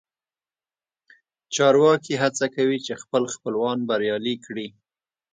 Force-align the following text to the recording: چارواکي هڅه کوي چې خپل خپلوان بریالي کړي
چارواکي 1.55 2.13
هڅه 2.23 2.45
کوي 2.55 2.77
چې 2.85 2.93
خپل 3.03 3.23
خپلوان 3.33 3.77
بریالي 3.89 4.35
کړي 4.45 4.67